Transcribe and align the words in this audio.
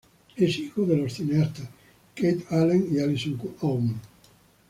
Es 0.35 0.57
hijo 0.57 0.83
de 0.87 0.97
los 0.97 1.13
cineastas 1.13 1.69
Keith 2.15 2.51
Allen 2.51 2.87
y 2.91 2.99
Alison 3.01 3.39
Owen. 3.61 4.01